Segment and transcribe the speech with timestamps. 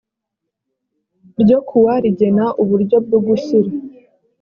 [1.41, 3.69] ryo ku wa rigena uburyo bwo gushyira